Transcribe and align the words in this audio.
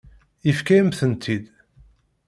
Yefka-yam-tent-id. 0.45 1.45